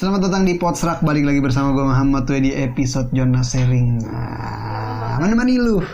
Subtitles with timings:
[0.00, 4.00] Selamat datang di Potsrak Balik lagi bersama gue Muhammad Tuh di episode Jonas Sharing.
[4.00, 5.84] Nah, Mana-mana lu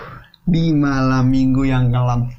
[0.46, 2.30] Di malam minggu yang kelam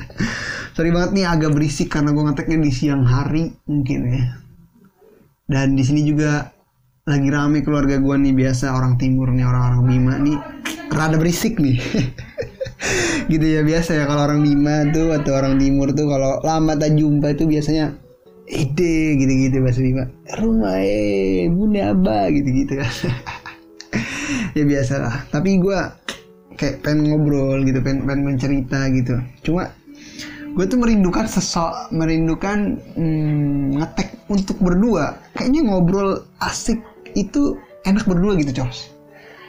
[0.72, 4.24] Sorry banget nih agak berisik Karena gue ngeteknya di siang hari Mungkin ya.
[5.52, 6.48] Dan di sini juga
[7.04, 10.40] Lagi rame keluarga gue nih Biasa orang timur nih Orang-orang Bima nih.
[10.88, 11.76] Rada berisik nih.
[13.36, 16.96] Gitu ya biasa ya kalau orang Bima tuh atau orang timur tuh kalau lama tak
[16.96, 18.00] jumpa itu biasanya
[18.52, 20.04] ide gitu-gitu bahasa Bima.
[20.36, 22.78] Rumah eh bunda apa gitu-gitu.
[24.52, 25.76] Ya biasa lah tapi gue
[26.60, 29.16] kayak pengen ngobrol gitu pengen, pengen mencerita gitu.
[29.44, 29.72] Cuma
[30.52, 35.16] gue tuh merindukan sesok merindukan hmm, ngetek untuk berdua.
[35.36, 36.80] Kayaknya ngobrol asik
[37.16, 37.56] itu
[37.88, 38.92] enak berdua gitu cos.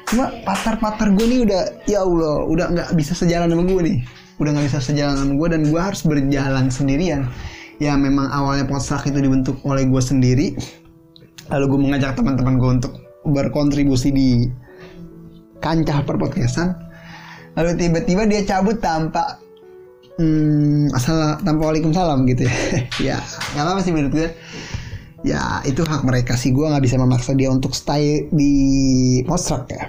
[0.07, 3.97] Cuma patar-patar gue nih udah ya Allah udah nggak bisa sejalan sama gue nih.
[4.39, 7.27] Udah nggak bisa sejalan sama gue dan gue harus berjalan sendirian
[7.83, 10.55] ya memang awalnya potsak itu dibentuk oleh gue sendiri.
[11.51, 12.93] Lalu gue mengajak teman-teman gue untuk
[13.27, 14.29] berkontribusi di
[15.63, 16.75] kancah perpodcastan
[17.53, 19.37] lalu tiba-tiba dia cabut tanpa
[20.17, 22.55] hmm, asal tanpa waalaikumsalam gitu ya.
[23.13, 23.17] Ya
[23.53, 24.29] nggak apa-apa sih menurut gue
[25.23, 26.51] ya itu hak mereka sih.
[26.51, 28.53] Gue nggak bisa memaksa dia untuk stay di
[29.23, 29.85] potrak ya.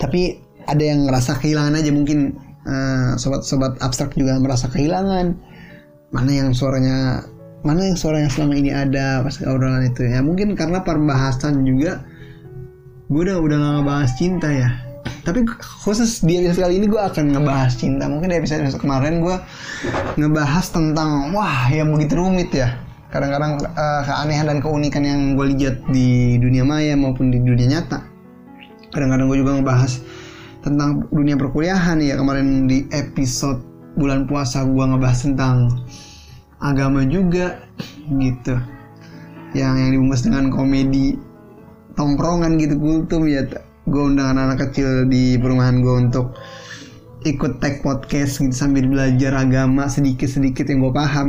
[0.00, 5.36] Tapi ada yang ngerasa kehilangan aja mungkin uh, sobat-sobat abstrak juga merasa kehilangan
[6.12, 7.24] mana yang suaranya
[7.62, 10.20] mana yang suaranya selama ini ada pas obrolan itu ya.
[10.20, 12.04] Mungkin karena pembahasan juga
[13.08, 14.68] gue udah udah gak ngebahas cinta ya.
[15.22, 15.46] Tapi
[15.82, 18.10] khusus di episode kali ini gue akan ngebahas cinta.
[18.10, 19.36] Mungkin di episode, episode kemarin gue
[20.18, 22.74] ngebahas tentang wah yang begitu rumit ya.
[23.14, 28.02] Kadang-kadang uh, keanehan dan keunikan yang gue lihat di dunia maya maupun di dunia nyata.
[28.90, 30.02] Kadang-kadang gue juga ngebahas
[30.66, 35.56] tentang dunia perkuliahan ya kemarin di episode bulan puasa gue ngebahas tentang
[36.62, 37.60] agama juga
[38.08, 38.56] gitu.
[39.52, 41.18] Yang yang dibungkus dengan komedi
[41.98, 43.28] tongkrongan gitu kultum.
[43.28, 43.44] Ya
[43.82, 46.38] gue undang anak-anak kecil di perumahan gue untuk
[47.22, 51.28] ikut tag podcast gitu sambil belajar agama sedikit-sedikit yang gue paham.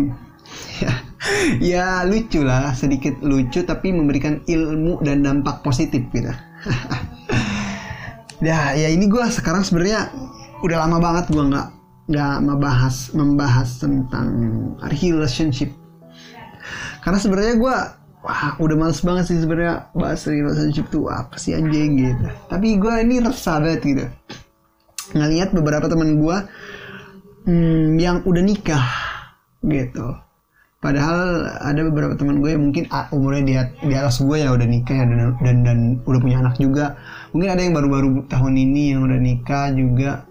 [0.80, 0.94] Ya
[1.74, 6.32] ya lucu lah sedikit lucu tapi memberikan ilmu dan dampak positif gitu.
[8.44, 10.12] Ya ya ini gue sekarang sebenarnya
[10.68, 14.28] udah lama banget gue nggak nggak membahas membahas tentang
[14.92, 15.72] relationship.
[17.04, 17.76] Karena sebenarnya gue
[18.24, 22.28] wah udah males banget sih sebenarnya bahas relationship tuh apa sih anjing gitu.
[22.48, 24.06] Tapi gue ini resah banget gitu.
[25.16, 26.38] Ngelihat beberapa teman gue
[27.48, 28.88] hmm, yang udah nikah
[29.64, 30.20] gitu.
[30.84, 33.54] Padahal ada beberapa teman gue yang mungkin umurnya di,
[33.88, 37.00] di atas gue ya udah nikah ya dan, dan dan udah punya anak juga.
[37.32, 40.28] Mungkin ada yang baru-baru tahun ini yang udah nikah juga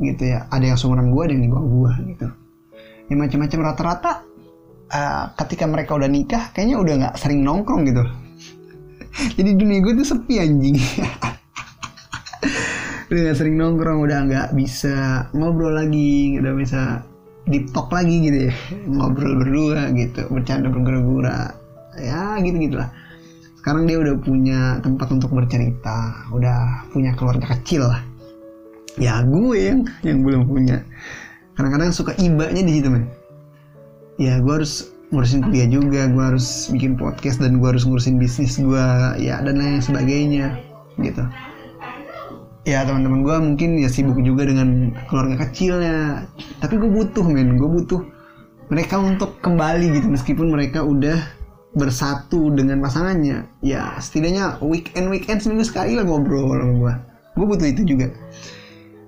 [0.00, 0.46] gitu ya.
[0.50, 2.28] Ada yang seumuran gue ada yang di bawah gue gitu.
[3.10, 3.58] Ya macam-macam.
[3.60, 4.12] Rata-rata
[4.90, 8.02] uh, ketika mereka udah nikah kayaknya udah nggak sering nongkrong gitu.
[9.38, 10.78] Jadi dunia gue tuh sepi anjing.
[13.04, 17.04] Udah nggak sering nongkrong udah nggak bisa ngobrol lagi udah bisa
[17.46, 18.54] deep talk lagi gitu ya.
[18.90, 20.26] Ngobrol berdua gitu.
[20.32, 21.52] Bercanda bergura-gura.
[22.00, 22.90] Ya gitu gitulah
[23.64, 26.28] sekarang dia udah punya tempat untuk bercerita.
[26.34, 28.13] Udah punya keluarga kecil lah
[29.00, 30.82] ya gue yang yang belum punya.
[31.54, 33.10] Kadang-kadang suka ibanya di situ men.
[34.18, 38.58] Ya gue harus ngurusin kuliah juga gue harus bikin podcast dan gue harus ngurusin bisnis
[38.58, 38.86] gue
[39.22, 40.58] ya dan lain sebagainya
[40.98, 41.22] gitu.
[42.64, 46.26] Ya teman-teman gue mungkin ya sibuk juga dengan keluarga kecilnya.
[46.62, 47.58] Tapi gue butuh men.
[47.60, 48.00] Gue butuh
[48.72, 50.06] mereka untuk kembali gitu.
[50.10, 51.18] Meskipun mereka udah
[51.74, 56.94] bersatu dengan pasangannya ya setidaknya weekend weekend seminggu sekali lah ngobrol sama gue.
[57.34, 58.14] Gue butuh itu juga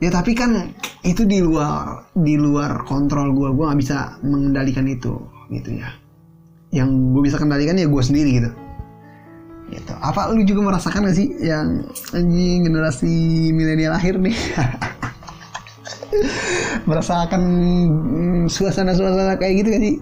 [0.00, 0.72] ya tapi kan
[1.06, 5.16] itu di luar di luar kontrol gue gue nggak bisa mengendalikan itu
[5.50, 5.90] gitu ya.
[6.74, 8.50] Yang gue bisa kendalikan ya gue sendiri gitu.
[9.66, 9.92] Gitu.
[9.98, 11.82] Apa lu juga merasakan gak sih yang
[12.14, 13.14] anjing generasi
[13.50, 14.34] milenial akhir nih?
[16.88, 19.96] Merasakan mm, suasana-suasana kayak gitu gak sih?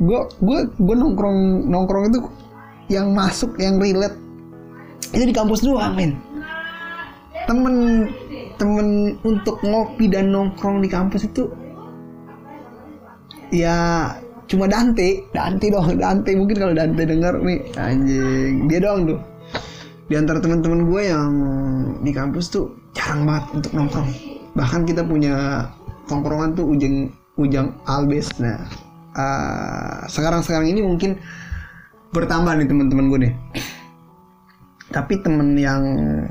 [0.00, 2.20] Gue gue gue nongkrong nongkrong itu
[2.92, 4.16] yang masuk yang relate.
[5.12, 6.12] Itu di kampus doang men.
[7.48, 8.04] Temen
[8.58, 11.48] temen untuk ngopi dan nongkrong di kampus itu
[13.54, 14.12] ya
[14.50, 15.24] cuma Dante.
[15.32, 16.30] Dante doang Dante.
[16.34, 18.66] Mungkin kalau Dante dengar nih anjing.
[18.66, 19.20] Dia doang tuh.
[20.08, 21.32] Di antara teman-teman gue yang
[22.02, 24.10] di kampus tuh jarang banget untuk nongkrong.
[24.56, 25.68] Bahkan kita punya
[26.08, 28.66] tongkrongan tuh ujung ujang albes nah
[29.14, 31.14] uh, sekarang sekarang ini mungkin
[32.10, 33.32] bertambah nih teman-teman gue nih
[34.88, 35.82] tapi temen yang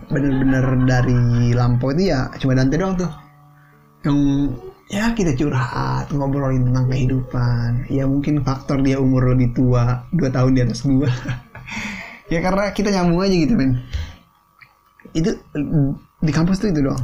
[0.09, 3.11] bener-bener dari Lampau itu ya cuma Dante doang tuh.
[4.01, 4.19] Yang
[4.87, 7.69] ya kita curhat ngobrolin tentang kehidupan.
[7.91, 11.09] Ya mungkin faktor dia umur lebih tua dua tahun di atas gua.
[12.27, 13.87] Ya karena kita nyambung aja gitu men.
[15.15, 15.31] Itu
[16.19, 16.99] di kampus tuh itu doang.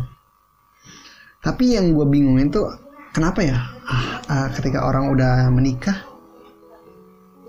[1.40, 2.68] Tapi yang gue bingungin tuh
[3.16, 3.56] kenapa ya?
[3.88, 5.96] Ah, ah, ketika orang udah menikah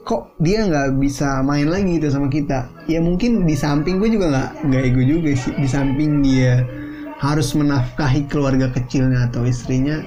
[0.05, 2.69] kok dia nggak bisa main lagi gitu sama kita?
[2.87, 5.53] Ya mungkin di samping gue juga nggak nggak ego juga sih.
[5.57, 6.65] Di samping dia
[7.19, 10.05] harus menafkahi keluarga kecilnya atau istrinya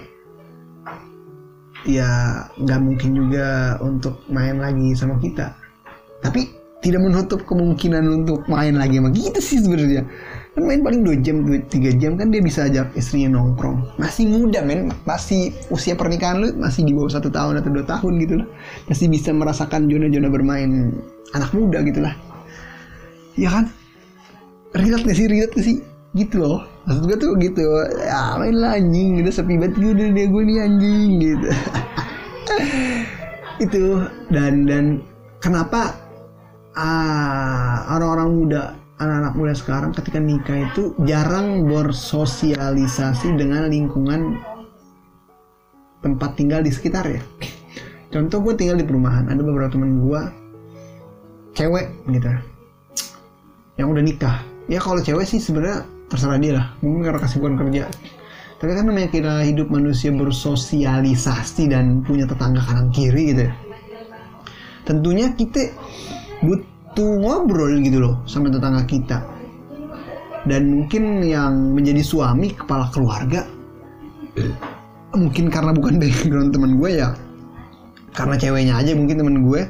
[1.88, 5.53] ya nggak mungkin juga untuk main lagi sama kita.
[6.21, 6.56] Tapi
[6.88, 10.07] tidak menutup kemungkinan untuk main lagi sama kita sih sebenarnya.
[10.56, 14.00] Kan main paling 2 jam 2, 3 jam kan dia bisa ajak istrinya nongkrong.
[14.00, 14.95] Masih muda men.
[15.04, 18.48] Masih usia pernikahan lu masih di bawah satu tahun atau dua tahun gitu lah.
[18.88, 20.95] Masih bisa merasakan zona-zona bermain
[21.36, 22.16] anak muda gitu lah.
[23.36, 23.68] Ya kan?
[24.72, 25.28] Relate gak sih?
[25.28, 25.78] Relate gak sih?
[26.16, 26.63] Gitu loh.
[26.88, 27.62] Maksud gue tuh gitu.
[28.00, 29.19] Ya main lah anjing.
[29.19, 31.50] Udah sepi banget gue udah gue nih anjing gitu.
[33.68, 33.83] Itu
[34.31, 35.04] dan dan
[35.44, 36.06] kenapa
[36.77, 38.63] ah, orang-orang muda
[38.97, 44.41] anak-anak muda sekarang ketika nikah itu jarang bersosialisasi dengan lingkungan
[46.01, 47.21] tempat tinggal di sekitar ya.
[48.09, 50.21] Contoh gue tinggal di perumahan, ada beberapa teman gue
[51.53, 52.29] cewek gitu,
[53.77, 54.38] yang udah nikah.
[54.71, 57.83] Ya kalau cewek sih sebenarnya terserah dia lah, mungkin karena kesibukan kerja.
[58.57, 63.44] Tapi kan namanya kita hidup manusia bersosialisasi dan punya tetangga kanan kiri gitu.
[63.45, 63.53] ya.
[64.81, 65.77] Tentunya kita
[66.42, 69.19] butuh ngobrol gitu loh sama tetangga kita.
[70.48, 73.44] Dan mungkin yang menjadi suami kepala keluarga
[75.18, 77.10] mungkin karena bukan background teman gue ya
[78.13, 79.62] karena ceweknya aja mungkin teman gue.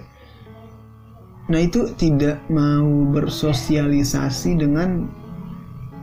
[1.47, 5.07] Nah itu tidak mau bersosialisasi dengan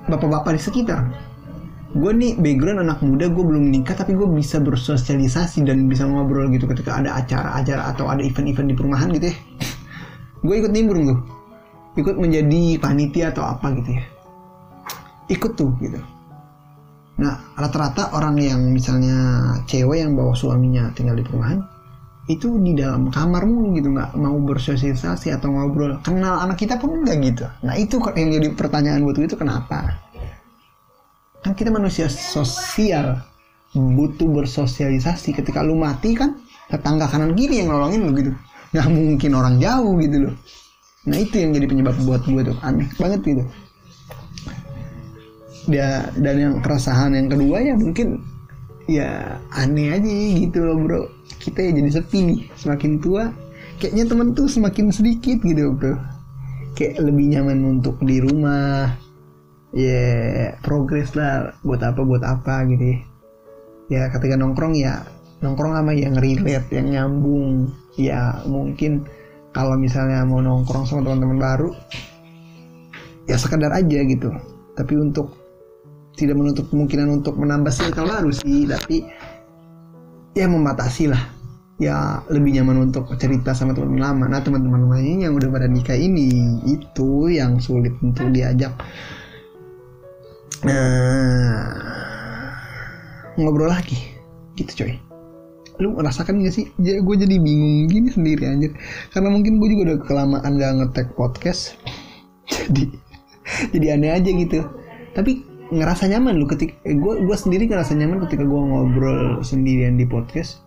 [0.08, 1.08] bapak-bapak di sekitar.
[1.94, 6.50] Gue nih background anak muda gue belum nikah tapi gue bisa bersosialisasi dan bisa ngobrol
[6.52, 9.36] gitu ketika ada acara-acara atau ada event-event di perumahan gitu ya
[10.44, 11.20] gue ikut nimbrung tuh.
[11.96, 14.04] Ikut menjadi panitia atau apa gitu ya.
[15.32, 15.96] Ikut tuh gitu.
[17.16, 19.16] Nah rata-rata orang yang misalnya
[19.64, 21.64] cewek yang bawa suaminya tinggal di perumahan
[22.24, 25.96] itu di dalam kamarmu gitu nggak mau bersosialisasi atau ngobrol.
[26.04, 27.44] Kenal anak kita pun enggak gitu.
[27.64, 29.96] Nah itu yang jadi pertanyaan buat gue itu kenapa?
[31.40, 33.20] Kan kita manusia sosial
[33.72, 35.32] butuh bersosialisasi.
[35.32, 36.36] Ketika lu mati kan
[36.68, 38.32] tetangga kanan kiri yang nolongin lu gitu
[38.74, 40.34] nggak mungkin orang jauh gitu loh.
[41.06, 42.56] Nah itu yang jadi penyebab buat gue tuh.
[42.66, 43.44] Aneh banget gitu.
[45.70, 48.20] Dia dan yang keresahan yang kedua ya mungkin
[48.90, 51.02] ya aneh aja gitu loh bro.
[51.38, 52.40] Kita ya jadi sepi nih.
[52.58, 53.30] Semakin tua
[53.78, 55.94] kayaknya temen tuh semakin sedikit gitu bro.
[56.74, 58.90] Kayak lebih nyaman untuk di rumah.
[59.70, 61.54] Ya yeah, progres lah.
[61.62, 62.98] Buat apa buat apa gitu ya.
[63.86, 65.04] ya ketika nongkrong ya
[65.44, 69.06] nongkrong sama yang relate yang nyambung ya mungkin
[69.54, 71.70] kalau misalnya mau nongkrong sama teman-teman baru
[73.30, 74.34] ya sekedar aja gitu.
[74.74, 75.38] Tapi untuk
[76.18, 79.06] tidak menutup kemungkinan untuk menambah circle baru sih tapi
[80.34, 81.22] ya membatasi lah.
[81.74, 84.24] Ya lebih nyaman untuk cerita sama teman-teman lama.
[84.30, 88.74] Nah teman-teman lainnya yang udah pada nikah ini itu yang sulit untuk diajak.
[90.66, 91.70] Nah
[93.38, 93.98] ngobrol lagi.
[94.54, 95.13] Gitu coy
[95.82, 96.70] lu merasakan gak sih?
[96.78, 98.72] Ya, gue jadi bingung gini sendiri anjir.
[99.10, 101.74] Karena mungkin gue juga udah kelamaan gak ngetek podcast.
[102.50, 103.04] Jadi
[103.72, 104.60] jadi aneh aja gitu.
[105.12, 109.96] Tapi ngerasa nyaman lu ketika eh, gue gue sendiri ngerasa nyaman ketika gue ngobrol sendirian
[110.00, 110.64] di podcast.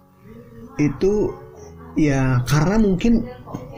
[0.78, 1.34] Itu
[1.98, 3.26] ya karena mungkin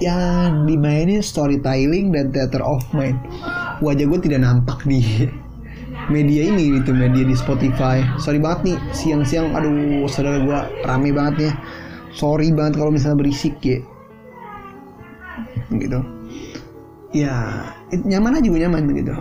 [0.04, 3.20] ya dimainin storytelling dan theater of mind.
[3.80, 5.00] Wajah gue tidak nampak di
[6.10, 8.02] media ini gitu media di Spotify.
[8.18, 11.52] Sorry banget nih siang-siang aduh saudara gue rame banget ya
[12.14, 13.80] sorry banget kalau misalnya berisik ya.
[15.70, 16.00] Gitu.
[17.14, 17.34] Ya
[17.94, 19.14] nyaman aja gue nyaman gitu.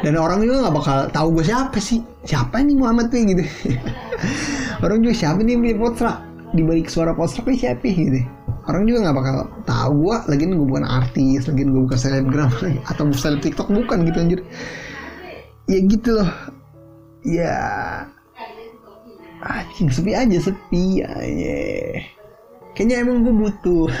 [0.00, 2.00] Dan orang juga nggak bakal tahu gue siapa sih.
[2.24, 3.44] Siapa nih Muhammad nih gitu.
[4.84, 6.16] Orang juga siapa nih punya potrak
[6.56, 8.20] di balik suara potrak nih siapa gitu.
[8.64, 9.36] Orang juga nggak bakal
[9.68, 12.52] tahu gue lagi gue bukan artis lagi gue bukan selebgram
[12.90, 14.40] atau seleb tiktok bukan gitu anjir
[15.70, 16.30] ya gitu loh.
[17.22, 17.56] Ya.
[19.40, 21.00] Anjing sepi aja sepi.
[21.06, 22.02] Yeah.
[22.74, 23.86] kayaknya emang gue butuh.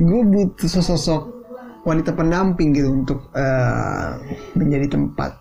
[0.00, 1.44] Gue butuh sosok
[1.84, 4.16] wanita pendamping gitu untuk uh,
[4.56, 5.36] menjadi tempat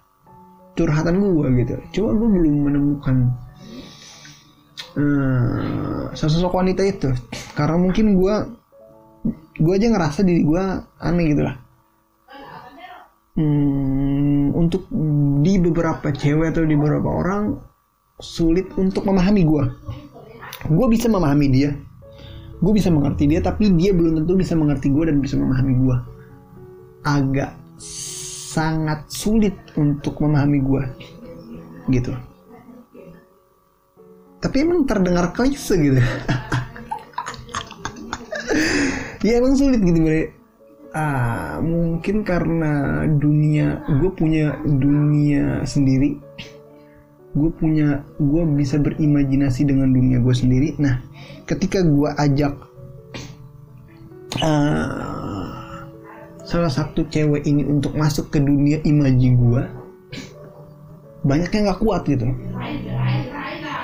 [0.75, 1.75] curhatan gue gitu.
[1.95, 3.15] Cuma gue belum menemukan
[4.99, 7.09] uh, sosok wanita itu.
[7.55, 8.35] Karena mungkin gue
[9.61, 10.63] gue aja ngerasa diri gue
[10.99, 11.70] aneh gitu lah
[13.35, 14.87] hmm, untuk
[15.41, 17.57] di beberapa cewek atau di beberapa orang
[18.21, 19.65] sulit untuk memahami gue
[20.69, 21.71] gue bisa memahami dia.
[22.61, 25.97] Gue bisa mengerti dia tapi dia belum tentu bisa mengerti gue dan bisa memahami gue
[27.01, 27.57] agak
[28.53, 30.83] sangat sulit untuk memahami gue
[31.89, 32.13] gitu.
[34.41, 36.01] Tapi emang terdengar klise gitu.
[39.21, 40.33] Ya emang sulit gitu bre
[40.91, 46.19] ah mungkin karena dunia gue punya dunia sendiri.
[47.31, 50.75] Gue punya gue bisa berimajinasi dengan dunia gue sendiri.
[50.79, 50.99] Nah
[51.47, 52.53] ketika gue ajak
[54.39, 55.87] uh,
[56.43, 59.63] salah satu cewek ini untuk masuk ke dunia imaji gue
[61.21, 62.27] banyak yang nggak kuat gitu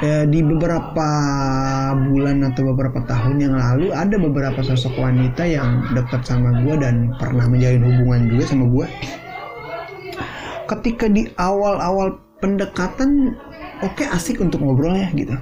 [0.01, 1.09] ya, di beberapa
[1.95, 7.13] bulan atau beberapa tahun yang lalu ada beberapa sosok wanita yang dekat sama gue dan
[7.17, 8.87] pernah menjalin hubungan juga sama gue
[10.67, 13.39] ketika di awal-awal pendekatan
[13.81, 15.33] oke okay, asik untuk ngobrol ya gitu.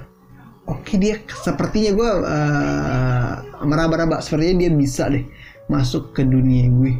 [0.66, 3.32] Oke okay, dia sepertinya gue uh,
[3.62, 5.22] meraba-raba sepertinya dia bisa deh
[5.70, 6.94] masuk ke dunia gue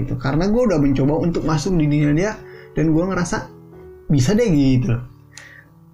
[0.00, 0.16] gitu.
[0.16, 2.32] Karena gue udah mencoba untuk masuk di dunia dia
[2.76, 3.48] dan gue ngerasa
[4.08, 4.96] bisa deh gitu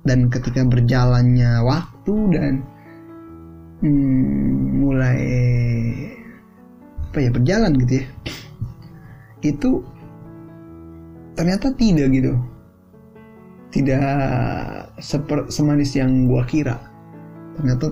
[0.04, 2.52] dan ketika berjalannya waktu dan
[3.80, 5.20] hmm, mulai
[7.08, 8.06] apa ya berjalan gitu ya
[9.44, 9.84] itu
[11.36, 12.32] ternyata tidak gitu.
[13.74, 14.06] Tidak
[15.02, 16.78] seper, semanis yang gua kira.
[17.58, 17.90] Ternyata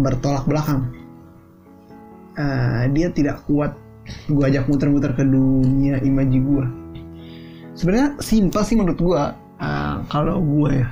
[0.00, 0.94] bertolak belakang.
[2.34, 3.76] Uh, dia tidak kuat.
[4.30, 6.66] Gua ajak muter-muter ke dunia imaji gua.
[7.74, 9.34] Sebenarnya simpel sih menurut gua.
[9.58, 10.88] Uh, kalau gua ya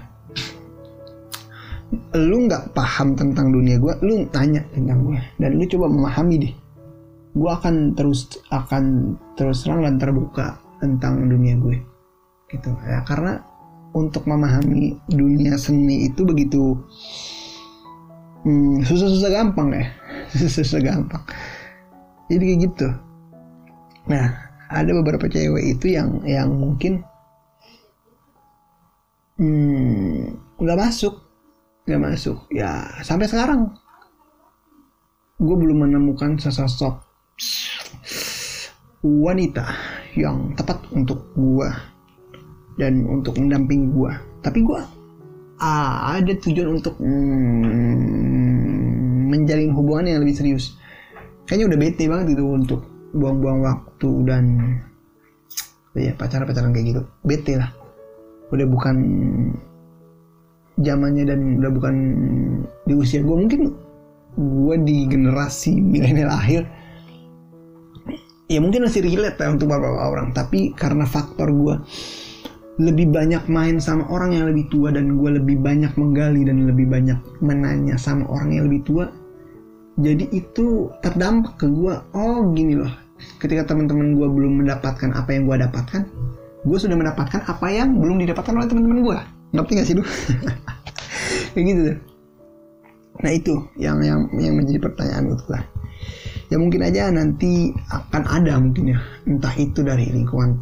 [2.16, 6.54] lu nggak paham tentang dunia gue lu tanya tentang gue dan lu coba memahami deh.
[7.32, 11.76] Gue akan terus akan terus terang dan terbuka tentang dunia gue.
[12.48, 12.68] Gitu.
[12.88, 13.40] Ya karena
[13.92, 16.80] untuk memahami dunia seni itu begitu
[18.44, 19.86] hmm, susah-susah gampang ya.
[20.32, 21.24] Susah-susah gampang.
[22.32, 22.88] Jadi kayak gitu.
[24.08, 24.26] Nah
[24.72, 27.04] ada beberapa cewek itu yang yang mungkin
[29.36, 31.31] hmm, nggak hmm, masuk
[31.92, 32.48] nggak masuk.
[32.48, 33.76] Ya sampai sekarang.
[35.36, 37.02] Gue belum menemukan sesosok
[39.02, 39.66] wanita
[40.14, 41.68] yang tepat untuk gue
[42.78, 44.12] dan untuk mendampingi gue
[44.46, 44.78] tapi gue
[45.62, 48.22] ah, ada tujuan untuk mm,
[49.30, 50.74] menjalin hubungan yang lebih serius.
[51.46, 52.80] Kayaknya udah bete banget gitu untuk
[53.14, 54.44] buang-buang waktu dan
[55.94, 57.02] ya pacaran-pacaran kayak gitu.
[57.22, 57.70] Bete lah.
[58.50, 58.96] Udah bukan
[60.80, 61.94] zamannya dan udah bukan
[62.88, 63.76] di usia gue mungkin
[64.32, 66.64] gue di generasi milenial akhir
[68.52, 70.36] ya mungkin masih relate ya untuk beberapa orang.
[70.36, 71.74] Tapi karena faktor gue
[72.80, 76.88] lebih banyak main sama orang yang lebih tua dan gue lebih banyak menggali dan lebih
[76.88, 79.04] banyak menanya sama orang yang lebih tua
[80.00, 82.88] jadi itu terdampak ke gue oh gini loh.
[83.38, 86.02] Ketika teman-teman gue belum mendapatkan apa yang gue dapatkan
[86.62, 89.18] gue sudah mendapatkan apa yang belum didapatkan oleh teman-teman gue
[89.52, 90.04] ngerti gak sih lu
[91.52, 91.98] kayak gitu deh
[93.22, 95.62] nah itu yang yang yang menjadi pertanyaan itu lah
[96.52, 99.00] ya mungkin aja nanti akan ada mungkin ya.
[99.24, 100.60] Entah itu dari lingkungan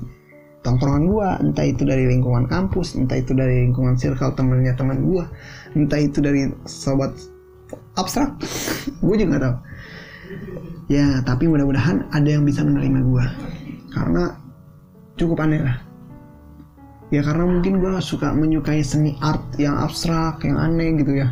[0.62, 5.26] tongkrongan gua entah itu dari lingkungan kampus entah itu dari lingkungan circle temennya teman gua
[5.74, 7.10] entah itu dari sobat
[7.98, 8.38] abstrak
[9.04, 9.56] gue juga gak tahu.
[10.86, 13.26] Ya tapi mudah-mudahan ada yang bisa menerima gua.
[13.90, 14.30] Karena
[15.18, 15.89] cukup aneh lah
[17.10, 21.28] ya karena mungkin gue suka menyukai seni art yang abstrak yang aneh gitu ya.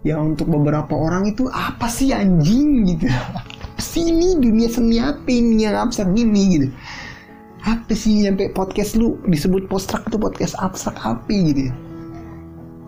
[0.00, 2.88] Ya untuk beberapa orang itu apa sih anjing?
[2.88, 3.06] gitu.
[3.80, 6.42] Sini dunia seni apa ini yang abstrak gini?
[6.56, 6.68] gitu.
[7.68, 11.74] Apa sih sampai podcast lu disebut postrak itu podcast abstrak apa gitu ya?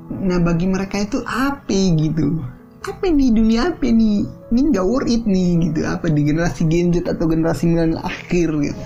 [0.09, 2.41] Nah bagi mereka itu apa gitu?
[2.89, 5.85] Apa nih dunia apa nih ini gak worth it nih gitu.
[5.85, 8.83] Apa di generasi Gen Z atau generasi milenial akhir gitu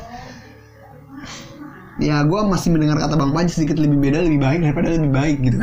[2.03, 5.37] ya gue masih mendengar kata bang Panji sedikit lebih beda lebih baik daripada lebih baik
[5.45, 5.57] gitu.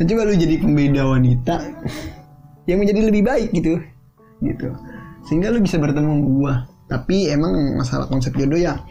[0.00, 1.54] Kan coba lu jadi pembeda wanita
[2.68, 3.80] yang menjadi lebih baik gitu
[4.40, 4.68] gitu.
[5.28, 6.54] Sehingga lu bisa bertemu gue
[6.90, 8.82] tapi emang masalah konsep jodoh ya,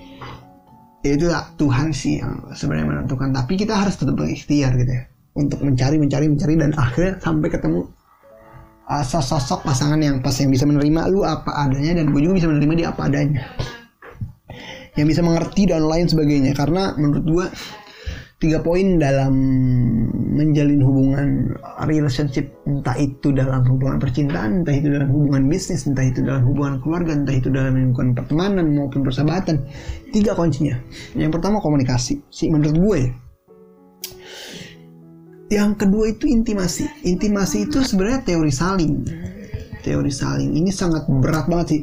[1.03, 1.27] ya itu
[1.59, 3.35] Tuhan sih yang sebenarnya menentukan.
[3.35, 5.03] Tapi kita harus tetap berikhtiar gitu ya
[5.35, 7.87] untuk mencari mencari mencari dan akhirnya sampai ketemu
[8.89, 12.47] uh, sosok pasangan yang pas yang bisa menerima lu apa adanya dan gue juga bisa
[12.49, 13.41] menerima dia apa adanya
[14.99, 16.51] yang bisa mengerti dan lain sebagainya.
[16.51, 17.45] Karena menurut gue
[18.39, 19.35] tiga poin dalam
[20.35, 21.51] menjalin hubungan
[21.83, 26.79] relationship entah itu dalam hubungan percintaan entah itu dalam hubungan bisnis entah itu dalam hubungan
[26.79, 29.59] keluarga entah itu dalam lingkungan pertemanan maupun persahabatan
[30.15, 30.79] tiga kuncinya.
[31.19, 32.23] Yang pertama komunikasi.
[32.31, 33.01] Sih menurut gue
[35.49, 36.85] yang kedua itu intimasi.
[37.09, 38.93] Intimasi itu sebenarnya teori saling.
[39.81, 40.53] Teori saling.
[40.55, 41.81] Ini sangat berat banget sih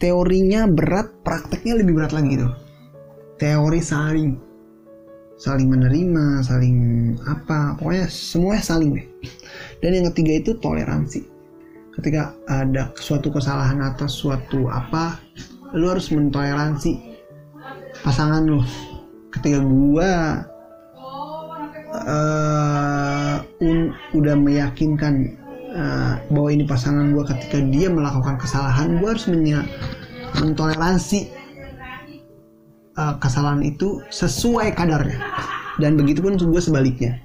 [0.00, 2.52] teorinya berat prakteknya lebih berat lagi tuh.
[3.36, 4.50] Teori saling
[5.40, 6.76] saling menerima saling
[7.24, 9.06] apa pokoknya semuanya saling deh.
[9.80, 11.24] Dan yang ketiga itu toleransi.
[11.96, 15.20] Ketika ada suatu kesalahan atas suatu apa
[15.76, 16.92] lu harus mentoleransi
[18.00, 18.60] pasangan lu.
[19.30, 20.42] Ketika gua
[21.94, 25.39] uh, un, udah meyakinkan
[25.72, 29.64] uh, bahwa ini pasangan gua ketika dia melakukan kesalahan gua harus menya,
[30.38, 31.30] mentoleransi
[32.98, 35.18] uh, kesalahan itu sesuai kadarnya.
[35.80, 37.16] Dan begitu pun gue sebaliknya.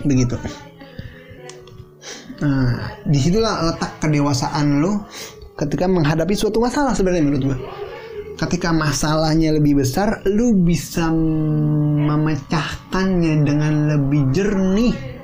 [0.00, 0.32] Begitu.
[2.40, 5.04] Nah di situlah letak kedewasaan lo
[5.60, 7.58] ketika menghadapi suatu masalah sebenarnya menurut gue
[8.40, 11.12] ketika masalahnya lebih besar lu bisa
[12.08, 15.19] memecahkannya dengan lebih jernih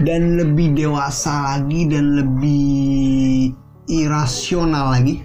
[0.00, 3.52] dan lebih dewasa lagi dan lebih
[3.92, 5.20] irasional lagi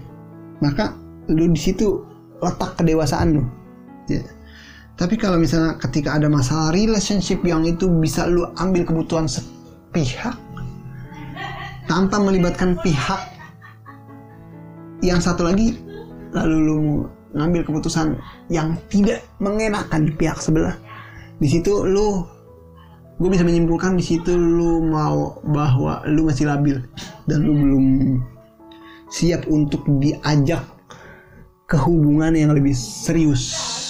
[0.60, 0.92] maka
[1.32, 2.04] lu di situ
[2.44, 3.42] letak kedewasaan lu
[4.12, 4.20] ya.
[5.00, 10.36] tapi kalau misalnya ketika ada masalah relationship yang itu bisa lu ambil kebutuhan sepihak
[11.88, 13.32] tanpa melibatkan pihak
[15.00, 15.78] yang satu lagi
[16.36, 16.76] lalu lu
[17.32, 18.16] ngambil keputusan
[18.52, 20.76] yang tidak mengenakan di pihak sebelah
[21.38, 22.24] di situ lu
[23.18, 26.78] gue bisa menyimpulkan di situ lu mau bahwa lu masih labil
[27.26, 27.86] dan lu belum
[29.10, 30.62] siap untuk diajak
[31.68, 33.44] ke hubungan yang lebih serius.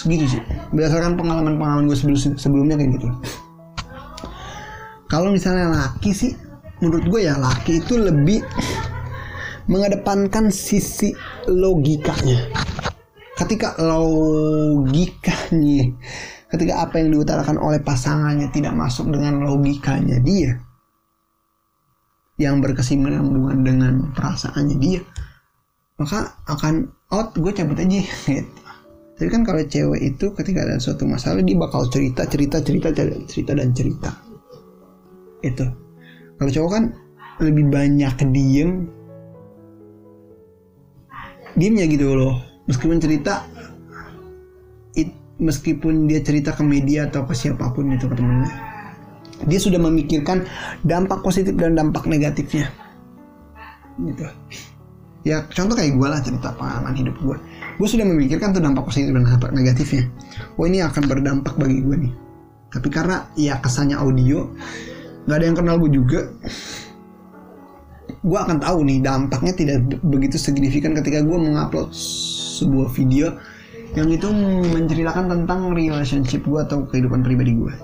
[0.08, 0.42] Gitu sih.
[0.72, 3.06] Berdasarkan pengalaman-pengalaman gue sebelum sebelumnya kayak gitu.
[5.08, 6.32] Kalau misalnya laki sih
[6.80, 8.40] menurut gue ya laki itu lebih
[9.68, 11.12] mengedepankan sisi
[11.46, 12.48] logikanya.
[13.38, 15.94] Ketika logikanya
[16.48, 20.56] ketika apa yang diutarakan oleh pasangannya tidak masuk dengan logikanya dia
[22.38, 25.00] yang berkesinambungan dengan perasaannya dia
[25.98, 28.60] maka akan out gue cabut aja gitu.
[29.18, 32.94] Jadi kan kalau cewek itu ketika ada suatu masalah dia bakal cerita cerita cerita
[33.26, 34.14] cerita dan cerita.
[35.42, 35.66] Itu
[36.38, 36.84] kalau cowok kan
[37.42, 38.86] lebih banyak diem.
[41.58, 42.38] Diemnya gitu loh.
[42.70, 43.57] Meskipun cerita it,
[45.38, 48.78] meskipun dia cerita ke media atau ke siapa pun itu ke temennya
[49.46, 50.42] dia sudah memikirkan
[50.82, 52.74] dampak positif dan dampak negatifnya.
[54.02, 54.26] Gitu.
[55.22, 57.36] Ya contoh kayak gue lah cerita pengalaman hidup gue
[57.78, 60.10] gue sudah memikirkan tuh dampak positif dan dampak negatifnya.
[60.58, 62.12] Oh ini akan berdampak bagi gue nih.
[62.74, 64.50] Tapi karena ya kesannya audio
[65.28, 66.20] nggak ada yang kenal gue juga
[68.24, 73.36] gue akan tahu nih dampaknya tidak begitu signifikan ketika gue mengupload sebuah video
[73.96, 74.28] yang itu
[74.74, 77.74] menceritakan tentang relationship gue atau kehidupan pribadi gue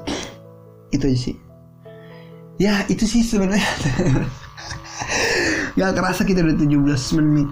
[0.95, 1.37] itu aja sih.
[2.63, 3.67] Ya itu sih sebenarnya.
[5.77, 7.49] Nggak kerasa kita udah 17 menit.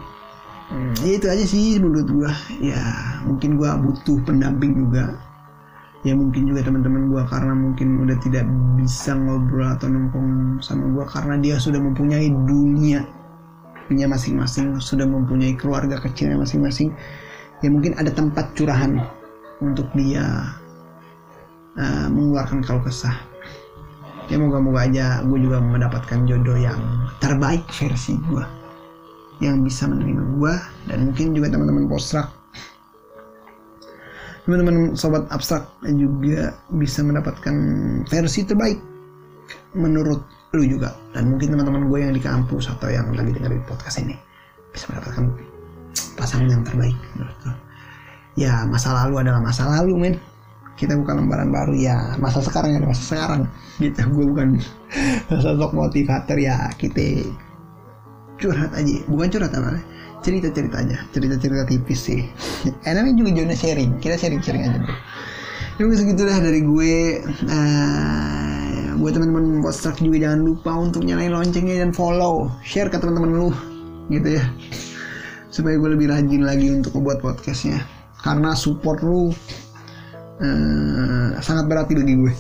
[0.73, 2.33] Hmm, ya itu aja sih menurut gue
[2.65, 2.81] ya
[3.27, 5.19] mungkin gue butuh pendamping juga.
[6.03, 8.47] Ya mungkin juga teman-teman gue karena mungkin udah tidak
[8.79, 13.07] bisa ngobrol atau nongkrong sama gue karena dia sudah mempunyai dunia
[13.87, 16.91] punya masing-masing sudah mempunyai keluarga kecilnya masing-masing
[17.63, 18.99] ya mungkin ada tempat curahan
[19.63, 20.53] untuk dia
[21.79, 23.15] uh, mengeluarkan kalau kesah.
[24.31, 26.79] Ya moga-moga aja gue juga mendapatkan jodoh yang
[27.19, 28.45] terbaik versi gue
[29.43, 30.55] yang bisa menerima gue
[30.87, 32.31] dan mungkin juga teman-teman postrak
[34.47, 37.55] teman-teman sobat abstrak juga bisa mendapatkan
[38.11, 38.79] versi terbaik
[39.79, 40.23] menurut
[40.53, 40.93] lu juga.
[41.15, 44.19] Dan mungkin teman-teman gue yang di kampus atau yang lagi dengerin podcast ini
[44.75, 45.52] bisa mendapatkan
[46.17, 46.97] pasangan yang terbaik
[48.39, 50.15] ya masa lalu adalah masa lalu men.
[50.73, 52.17] Kita bukan lembaran baru ya.
[52.17, 53.43] Masa sekarang ya masa sekarang.
[53.77, 54.49] Gitu gue bukan
[55.45, 56.73] sosok motivator ya.
[56.81, 57.29] Kita
[58.41, 58.97] curhat aja.
[59.07, 59.79] Bukan curhat apa
[60.25, 60.97] cerita-cerita aja.
[61.13, 62.21] Cerita-cerita tipis sih.
[62.89, 64.01] Enaknya juga zona sharing.
[64.01, 64.97] Kita sharing-sharing aja bro.
[65.81, 66.97] Ya mungkin segitu dah dari gue.
[67.47, 72.49] Uh, buat teman-teman podcast juga jangan lupa untuk nyalain loncengnya dan follow.
[72.65, 73.51] Share ke teman-teman lu.
[74.09, 74.45] Gitu ya
[75.53, 77.85] supaya gue lebih rajin lagi untuk membuat podcastnya.
[78.25, 79.31] Karena support lu
[80.41, 82.33] uh, sangat berarti bagi gue.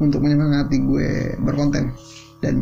[0.00, 1.96] Untuk menyemangati gue berkonten
[2.44, 2.54] dan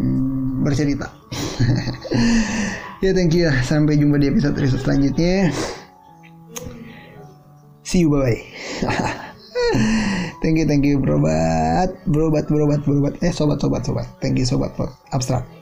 [0.63, 1.11] bercerita.
[2.99, 3.55] Ya thank you ya.
[3.63, 5.55] Sampai jumpa di episode episode selanjutnya.
[7.87, 8.43] See you bye bye
[10.43, 13.15] thank you thank you berobat berobat berobat berobat.
[13.23, 14.11] Eh sobat sobat sobat.
[14.19, 14.75] Thank you sobat.
[15.15, 15.58] Abstrak